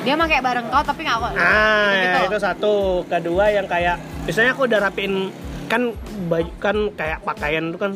[0.03, 1.32] dia pakai bareng kau tapi nggak kok.
[1.36, 2.17] nah gitu.
[2.17, 2.73] ya, itu satu
[3.08, 5.13] kedua yang kayak biasanya aku udah rapiin
[5.67, 5.82] kan
[6.32, 7.91] baju kan kayak pakaian itu kan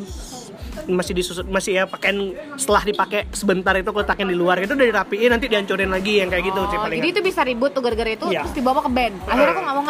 [0.84, 4.84] masih disusut masih ya pakaian setelah dipakai sebentar itu aku letakin di luar itu udah
[4.84, 7.80] dirapiin nanti dihancurin lagi yang kayak gitu sih Oh, paling jadi itu bisa ribut tuh
[7.80, 8.44] gara-gara itu Iya.
[8.44, 9.14] terus dibawa ke band.
[9.24, 9.84] Akhirnya kok nggak mau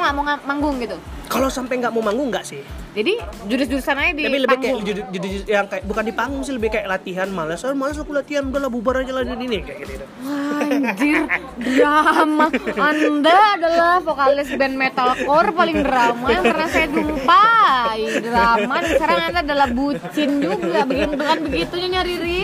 [0.00, 0.96] nggak mau manggung gitu.
[1.30, 2.58] Kalau sampai nggak mau manggung nggak sih
[2.90, 4.82] Jadi jurus-jurusan aja di tapi lebih kayak panggung.
[4.82, 8.10] jadi, jadi yang kayak bukan di panggung sih lebih kayak latihan malas oh, malas aku
[8.10, 11.24] latihan udahlah bubar aja lah ini nih kayak gitu Wah, Anjir,
[11.56, 12.46] drama.
[12.76, 17.98] Anda adalah vokalis band metalcore paling drama yang pernah saya jumpai.
[18.20, 20.84] Drama dan sekarang Anda adalah bucin juga.
[20.84, 22.42] Bukan begitunya nyari Riri.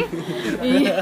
[0.65, 0.97] Iya.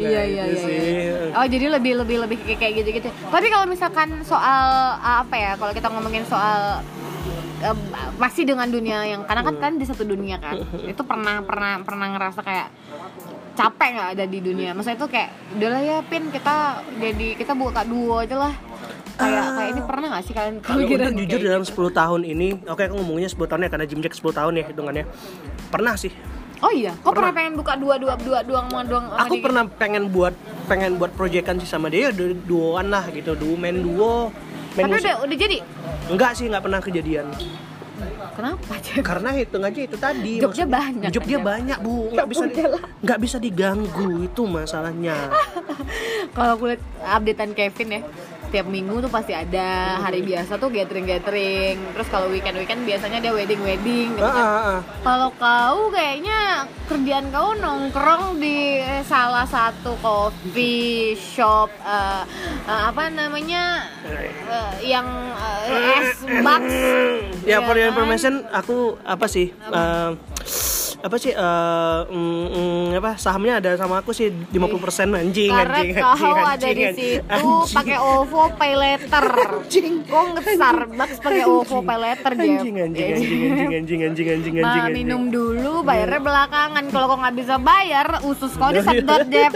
[0.00, 0.64] Iya iya gitu iya.
[0.64, 0.78] sih.
[0.80, 1.18] iya.
[1.36, 3.08] Oh, jadi lebih lebih lebih kayak kayak gitu-gitu.
[3.10, 5.52] Tapi kalau misalkan soal uh, apa ya?
[5.60, 6.80] Kalau kita ngomongin soal
[7.60, 7.76] uh,
[8.16, 10.64] masih dengan dunia yang karena kan kan di satu dunia kan.
[10.88, 12.68] Itu pernah pernah pernah ngerasa kayak
[13.50, 17.84] capek nggak ada di dunia maksudnya itu kayak udahlah ya pin kita jadi kita buka
[17.84, 18.54] duo aja lah
[19.20, 22.82] kayak kayak ini pernah nggak sih kalian Kalau untuk jujur dalam 10 tahun ini, oke
[22.88, 25.04] aku ngomongnya 10 tahun ya karena Jim Jack 10 tahun ya hitungannya.
[25.68, 26.12] Pernah sih.
[26.60, 29.42] Oh iya kok pernah pengen buka dua dua dua dua dua sama Aku dia?
[29.42, 33.74] pernah pengen buat pengen buat proyekan sih sama dia du- duoan lah gitu, duo main
[33.74, 34.30] duo.
[34.72, 35.02] Main tapi musik.
[35.02, 35.58] udah udah jadi
[36.06, 37.26] Enggak sih, enggak pernah kejadian.
[38.30, 38.72] kenapa?
[39.08, 40.38] Karena hitung aja itu tadi.
[40.38, 41.38] Maksudnya- banyak aja.
[41.42, 42.14] banyak, Bu.
[42.14, 42.70] Enggak bisa di-
[43.02, 45.16] nggak bisa diganggu itu masalahnya.
[46.34, 48.02] kalau aku lihat updatean Kevin ya
[48.50, 49.68] setiap minggu tuh pasti ada
[50.00, 54.34] hari biasa tuh gathering gathering terus kalau weekend weekend biasanya dia wedding wedding gitu Ah,
[54.34, 54.42] kan.
[54.42, 54.80] ah, ah.
[55.00, 56.38] Kalau kau kayaknya
[56.84, 62.22] kerjaan kau nongkrong di salah satu coffee shop eh,
[62.66, 64.26] eh, apa namanya eh,
[64.82, 66.10] yang eh, es
[66.42, 66.62] box
[67.42, 67.94] Ya, for your kan?
[67.94, 69.54] information, aku apa sih?
[69.54, 70.10] eh,
[71.00, 75.96] apa sih eh, mm, mm, apa sahamnya ada sama aku sih 50% anjing karena anjing
[75.96, 77.76] anjing, ada anjing, di anjing, situ anjing.
[77.76, 79.26] pakai OVO Pay Later.
[80.04, 82.44] Kau nge Starbucks pakai OVO Pay Later Jeff.
[82.44, 86.84] anjing anjing anjing anjing anjing anjing anjing anjing minum dulu, bayarnya belakangan.
[86.92, 89.52] Kalau kau nggak bisa bayar, usus kau disedot, Jeff.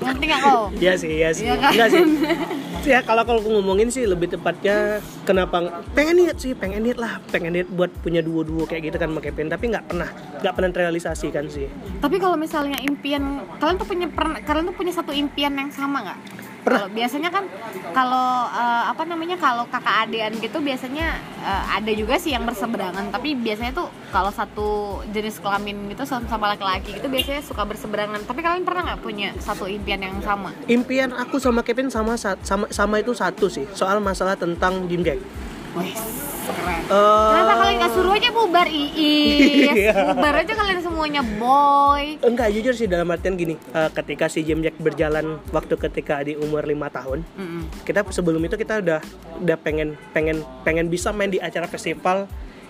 [0.00, 0.62] Ngerti nggak kau?
[0.80, 1.44] Iya sih, iya sih.
[1.44, 1.70] Iya kan?
[1.76, 2.02] Enggak sih.
[2.86, 7.58] Ya kalau kalau ngomongin sih lebih tepatnya kenapa pengen niat sih, pengen niat lah, pengen
[7.58, 10.06] niat buat punya duo-duo kayak gitu kan sama Kevin, tapi nggak pernah,
[10.38, 11.66] nggak pernah terrealisasikan sih.
[11.98, 15.98] Tapi kalau misalnya impian kalian tuh punya pernah kalian tuh punya satu impian yang sama
[16.06, 16.18] nggak?
[16.66, 17.46] Kalau biasanya kan
[17.94, 23.08] kalau eh, apa namanya kalau kakak adean gitu biasanya eh, ada juga sih yang berseberangan
[23.08, 24.68] tapi biasanya tuh kalau satu
[25.14, 28.26] jenis kelamin gitu sama laki-laki gitu biasanya suka berseberangan.
[28.26, 30.50] Tapi kalian pernah nggak punya satu impian yang sama?
[30.66, 35.06] Impian aku sama Kevin sama sa- sama sama itu satu sih, soal masalah tentang Jim
[35.06, 35.22] Jack.
[35.76, 35.92] Wih,
[36.46, 36.80] keren.
[36.82, 38.88] Eh, Kenapa kalian nggak suruh aja bubar Iis?
[39.76, 39.92] Iya.
[40.10, 42.16] bubar aja kalian semuanya boy.
[42.20, 46.32] Enggak jujur sih dalam artian gini, eh, ketika si Jim Jack berjalan waktu ketika di
[46.34, 47.62] umur lima tahun, Mm-mm.
[47.82, 49.00] kita sebelum itu kita udah
[49.38, 52.24] udah pengen pengen pengen bisa main di acara festival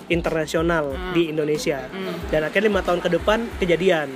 [0.09, 1.12] internasional Hmm.
[1.12, 1.83] di Indonesia
[2.29, 4.07] dan akhirnya lima tahun ke depan kejadian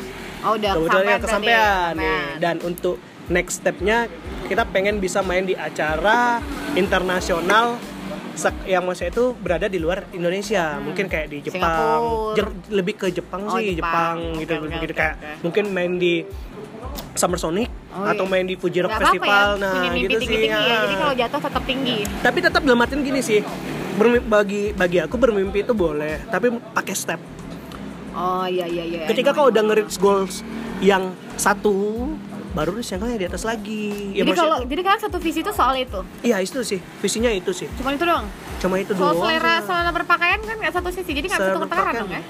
[0.41, 1.25] Oh udah kebetulan ya berarti.
[1.27, 1.59] kesampaian
[1.93, 2.39] nih Kesampean.
[2.39, 3.99] dan untuk next stepnya
[4.47, 6.39] kita pengen bisa main di acara
[6.75, 7.75] internasional
[8.65, 12.01] yang maksudnya itu berada di luar Indonesia mungkin kayak di Jepang.
[12.33, 14.17] Je- lebih ke Jepang Oh, sih Jepang.
[14.17, 15.31] Jepang, Oke, gitu oke, gitu oke, kayak oke.
[15.43, 16.15] mungkin main di
[17.13, 18.31] Summer Sonic Oh, atau iya.
[18.31, 20.79] main di Fuji Rock apa-apa Festival ya, nah punya mimpi gitu sih tinggi-tinggi ya.
[20.81, 21.97] Jadi kalau jatuh tetap tinggi.
[22.21, 23.41] tapi tetap dalam artian gini sih
[23.93, 27.21] bermi- bagi bagi aku bermimpi itu boleh tapi pakai step
[28.11, 29.01] Oh iya iya iya.
[29.07, 30.43] ketika kau udah nge-reach goals
[30.79, 32.07] yang satu
[32.51, 35.53] baru yang lain di atas lagi ya jadi maksudnya- kalau jadi kan satu visi itu
[35.53, 36.01] soal itu.
[36.21, 37.71] Iya itu sih, visinya itu sih.
[37.73, 38.27] Cuma itu doang.
[38.59, 39.23] Cuma itu Soal doang.
[39.25, 41.11] selera selera berpakaian kan nggak satu sisi.
[41.13, 42.01] Jadi nggak tukar-tukaran berpakaian.
[42.01, 42.23] dong ya.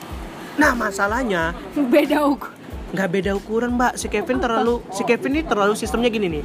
[0.57, 1.43] Nah masalahnya
[1.95, 2.53] Beda ukur.
[2.91, 3.95] nggak beda ukuran mbak.
[3.95, 6.45] Si Kevin terlalu, si Kevin ini terlalu sistemnya gini nih.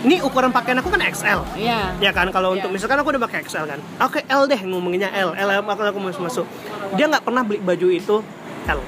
[0.00, 1.40] Ini ukuran pakaian aku kan XL.
[1.56, 1.92] Iya.
[1.98, 2.62] Ya kan kalau Iya.
[2.62, 3.80] untuk misalkan aku udah pakai XL kan.
[3.98, 5.32] Oke L deh ngomonginnya L.
[5.34, 6.46] L aku aku masuk masuk.
[6.94, 8.16] Dia nggak pernah beli baju itu
[8.66, 8.80] L,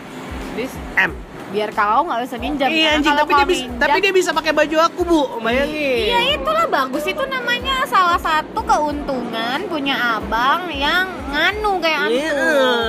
[0.52, 1.12] Bis- M.
[1.52, 2.68] biar kau nggak bisa minjam.
[2.72, 6.04] Iya anjing, tapi dia bisa, minjam- tapi dia bisa pakai baju aku bu, bayangin.
[6.08, 12.16] Iya itulah bagus itu namanya salah satu keuntungan punya abang yang nganu kayak antum.
[12.16, 12.32] Iya.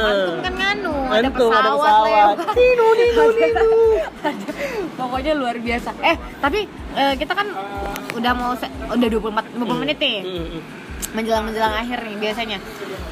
[0.08, 2.38] Antum kan nganu, ada Antum, pesawat, ada pesawat.
[2.56, 3.72] Ninu, ninu, ninu.
[4.96, 5.90] Pokoknya luar biasa.
[6.00, 6.60] Eh, tapi
[6.96, 7.48] eh, kita kan
[8.16, 8.56] udah mau
[8.96, 10.18] udah 24 20 menit nih.
[10.24, 10.62] Mm, mm.
[11.14, 12.58] Menjelang menjelang akhir nih biasanya.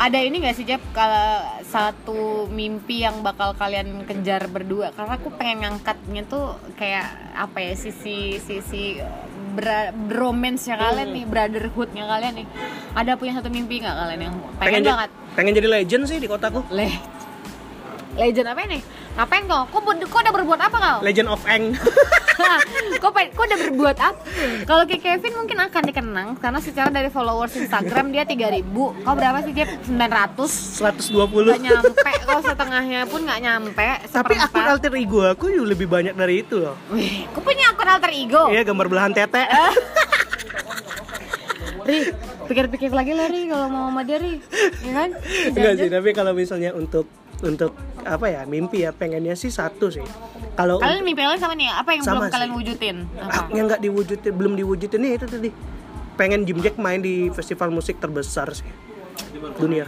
[0.02, 4.92] Ada ini gak sih Jeb kalau satu mimpi yang bakal kalian kejar berdua?
[4.92, 9.00] Karena aku pengen ngangkatnya tuh kayak apa ya sisi sisi
[9.56, 12.48] bra- bromance-nya kalian nih, brotherhood-nya kalian nih.
[12.92, 15.10] Ada punya satu mimpi nggak kalian yang pengen, Pengen, banget?
[15.32, 16.68] pengen jadi legend sih di kotaku.
[16.68, 16.92] Le
[18.12, 18.80] Legend apa ini?
[19.12, 19.64] Ngapain kau?
[19.68, 20.98] Kau, ber- kau udah berbuat apa kau?
[21.04, 21.76] Legend of Eng.
[23.02, 24.18] kok kok udah berbuat apa?
[24.66, 29.38] Kalau kayak Kevin mungkin akan dikenang karena secara dari followers Instagram dia 3000 Kau berapa
[29.44, 29.70] sih Jep?
[29.86, 31.54] 900 120.
[31.54, 36.16] Gak nyampe, kau setengahnya pun gak nyampe Tapi akun alter ego aku juga lebih banyak
[36.16, 36.76] dari itu loh.
[36.90, 38.50] Wih, kau punya akun alter ego?
[38.50, 39.44] Iya gambar belahan tete.
[41.82, 42.14] Ri,
[42.46, 44.38] pikir-pikir lagi lah Ri kalau mau sama dia Ri
[44.86, 45.10] Ya kan?
[45.50, 47.10] Enggak sih, tapi kalau misalnya untuk
[47.42, 50.04] untuk apa ya mimpi ya pengennya sih satu sih.
[50.52, 52.34] Kalau Kalian mimpi kalian sama nih, apa yang Sama belum sih.
[52.34, 52.98] kalian wujudin?
[53.16, 53.52] Ah, Apa?
[53.54, 55.50] yang nggak diwujudin belum diwujudin nih itu tadi
[56.14, 58.68] pengen Jim Jack main di festival musik terbesar sih
[59.58, 59.88] dunia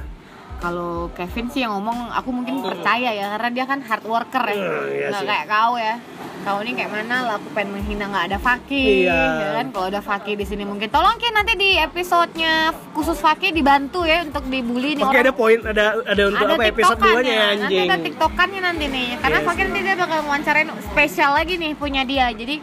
[0.63, 4.55] Kalau Kevin sih yang ngomong aku mungkin percaya ya karena dia kan hard worker ya.
[4.55, 5.95] Hmm, iya Nggak kayak kau ya.
[6.39, 9.19] Kau ini kayak mana lah aku pengen menghina nggak ada Fakih Iya.
[9.37, 9.65] ya kan.
[9.69, 12.53] Kalau ada Fakih di sini mungkin tolong Ki nanti di episodenya
[12.91, 15.19] khusus Fakih dibantu ya untuk dibully nih oke orang.
[15.21, 17.19] ada poin ada ada untuk ada apa episode tiktokannya.
[17.19, 19.07] duanya Nanti anjing ada tiktokannya nanti nih.
[19.19, 19.45] Karena Yes.
[19.45, 22.31] Fakih nanti dia bakal wawancarain spesial lagi nih punya dia.
[22.31, 22.55] Jadi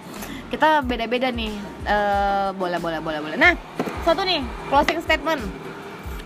[0.49, 1.53] kita beda-beda nih.
[1.83, 3.37] Eh, boleh boleh boleh boleh.
[3.37, 3.53] Nah,
[4.03, 5.45] satu nih closing statement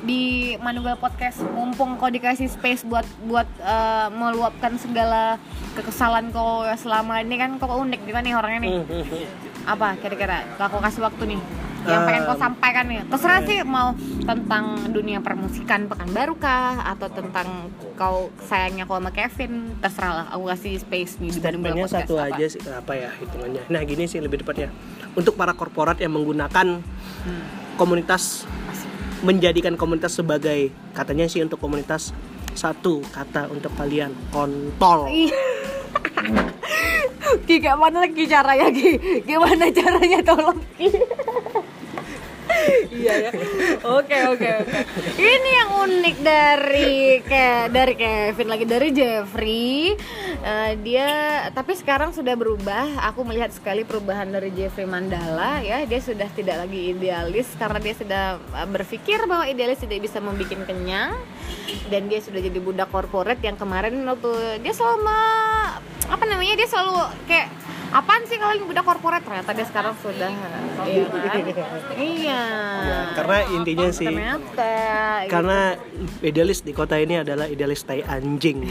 [0.05, 5.41] di Manugal Podcast mumpung kau dikasih space buat buat eh, meluapkan segala
[5.75, 8.73] kekesalan kau selama ini kan kau unik juga nih orangnya nih.
[8.79, 9.27] Hmm, hmm, hmm.
[9.65, 10.45] apa kira-kira?
[10.61, 11.41] Aku kasih waktu nih?
[11.85, 13.01] Yang pengen kau Um, sampaikan nih.
[13.13, 13.93] Terserah sih mau
[14.25, 20.27] tentang dunia permusikan pekanbaru kah atau tentang kau sayangnya kau sama Kevin terserah lah.
[20.33, 22.41] Aku kasih space nih di Bandung satu apa.
[22.41, 23.69] aja sih apa ya hitungannya?
[23.69, 24.73] Nah gini sih lebih tepatnya.
[25.13, 26.81] Untuk para korporat yang menggunakan
[27.25, 27.41] Hmm.
[27.81, 28.45] komunitas
[29.25, 32.13] menjadikan komunitas sebagai katanya sih untuk komunitas
[32.55, 35.11] satu kata untuk kalian kontol.
[37.49, 39.25] Ki, kayak mana lagi caranya Ki?
[39.25, 40.93] Gimana caranya tolong Ki?
[42.91, 43.31] iya ya.
[43.85, 44.73] Oke oke oke.
[45.19, 49.95] Ini yang unik dari ke dari Kevin lagi dari Jeffrey.
[50.45, 51.09] Eh, dia
[51.53, 53.01] tapi sekarang sudah berubah.
[53.13, 55.85] Aku melihat sekali perubahan dari Jeffrey Mandala ya.
[55.85, 60.67] Dia sudah tidak lagi idealis karena dia sudah eh, berpikir bahwa idealis tidak bisa membuat
[60.67, 61.17] kenyang
[61.89, 65.19] dan dia sudah jadi budak korporat yang kemarin waktu dia selama
[66.05, 67.49] apa namanya dia selalu kayak
[67.95, 70.27] apaan sih kalau budak korporat ternyata dia sekarang sudah
[70.83, 71.39] iya kan?
[71.97, 72.43] iya
[72.85, 74.73] Ya, karena intinya sih ternyata
[75.23, 75.31] gitu.
[75.31, 75.59] karena
[76.21, 78.67] idealis di kota ini adalah idealis tai anjing.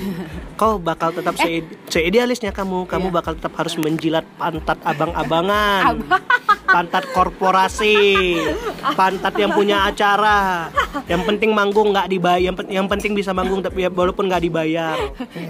[0.54, 3.16] Kau bakal tetap se seidealisnya kamu, kamu Iya.
[3.16, 6.04] bakal tetap harus menjilat pantat abang-abangan.
[6.74, 8.34] Pantat korporasi,
[8.94, 10.74] pantat yang punya acara.
[11.06, 14.42] Yang penting manggung nggak dibayar, yang, pen- yang penting bisa manggung tapi ya walaupun nggak
[14.42, 14.98] dibayar.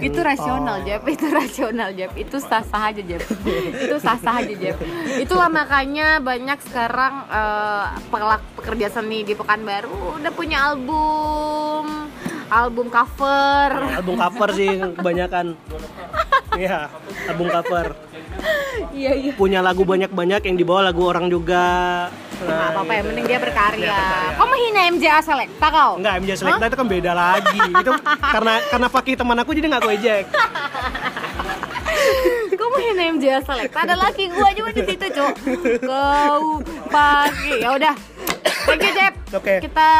[0.00, 3.20] itu rasional Jeb itu rasional Jeb itu sah sah aja Jeb
[3.78, 4.76] itu sah sah aja Jeb
[5.16, 7.24] itulah makanya banyak sekarang
[8.08, 12.08] pelak- pekerja seni di Pekanbaru udah punya album
[12.48, 15.56] album cover Album cover sih kebanyakan.
[16.54, 16.78] Iya,
[17.30, 17.86] album cover.
[18.94, 19.32] Iya iya.
[19.34, 21.64] punya lagu banyak-banyak yang dibawa lagu orang juga.
[22.42, 23.08] Nggak apa-apa ya, gitu.
[23.10, 23.82] mending dia berkarya.
[23.86, 24.36] Dia berkarya.
[24.38, 25.90] Kau menghina MJA Selecta kau?
[25.98, 27.58] Enggak, MJ Selecta itu kan beda lagi.
[27.70, 30.24] itu karena karena Fakih teman aku jadi nggak aku ejek.
[32.58, 33.78] Kau menghina MJA Selecta?
[33.86, 35.34] Ada laki gua juga di situ, Cuk.
[35.82, 37.62] Kau pagi.
[37.62, 37.94] Ya udah.
[38.66, 39.13] Thank you, Jeb.
[39.34, 39.58] Oke.
[39.60, 39.90] Kita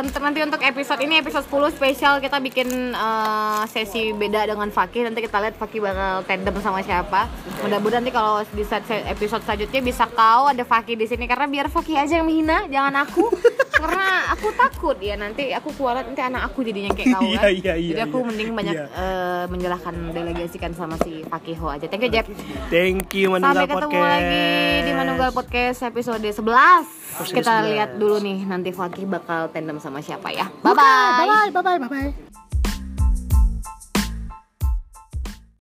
[0.00, 5.04] untuk nanti untuk episode ini episode 10 spesial kita bikin eh, sesi beda dengan Fakih.
[5.04, 7.28] Nanti kita lihat Fakih bakal tandem sama siapa.
[7.60, 8.64] Mudah-mudahan nanti kalau di
[9.06, 13.04] episode selanjutnya bisa kau ada Fakih di sini karena biar Fakih aja yang menghina, jangan
[13.04, 13.28] aku.
[13.80, 17.48] karena aku takut ya nanti aku keluar nanti anak aku jadinya kayak kau Iya, kan.
[17.48, 18.26] iya, iya, Jadi aku iya.
[18.28, 18.86] mending banyak Iya.
[18.92, 21.88] eh, menjelaskan delegasikan sama si Fakiho aja.
[21.88, 22.28] Thank you, Jeb.
[22.68, 24.12] Thank you Manunggal Sampai ketemu Podcast.
[24.12, 24.48] lagi
[24.84, 26.99] di Manunggal Podcast episode 11.
[27.18, 27.70] Episode Kita 11.
[27.74, 30.46] lihat dulu nih nanti Fakih bakal tandem sama siapa ya.
[30.62, 31.26] Bye bye.
[31.26, 32.49] Bye bye bye bye bye.